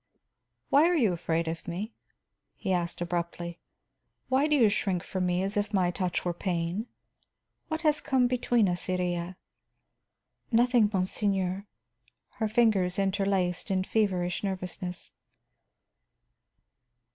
"Why 0.71 0.87
are 0.89 0.95
you 0.95 1.13
afraid 1.13 1.47
of 1.47 1.67
me?" 1.67 1.93
he 2.55 2.73
asked 2.73 3.01
abruptly. 3.01 3.59
"Why 4.29 4.47
do 4.47 4.55
you 4.55 4.67
shrink 4.67 5.03
from 5.03 5.27
me 5.27 5.43
as 5.43 5.55
if 5.55 5.71
my 5.75 5.91
touch 5.91 6.25
were 6.25 6.33
pain? 6.33 6.87
What 7.67 7.81
has 7.81 8.01
come 8.01 8.25
between 8.25 8.67
us, 8.67 8.87
Iría?" 8.87 9.35
"Nothing, 10.51 10.89
monseigneur," 10.91 11.67
her 12.39 12.47
fingers 12.47 12.97
inter 12.97 13.25
laced 13.25 13.69
in 13.69 13.83
feverish 13.83 14.43
nervousness. 14.43 15.11